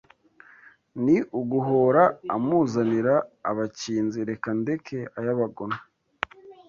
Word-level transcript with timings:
Ni 1.03 1.17
uguhora 1.39 2.03
amuzanira 2.35 3.15
abakinzi 3.49 4.19
reka 4.29 4.49
ndeke 4.59 4.99
ay’abagome 5.19 5.77